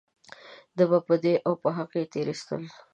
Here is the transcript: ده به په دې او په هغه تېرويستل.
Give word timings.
ده 0.77 0.83
به 0.89 0.99
په 1.07 1.15
دې 1.23 1.33
او 1.47 1.53
په 1.63 1.69
هغه 1.77 1.99
تېرويستل. 2.13 2.63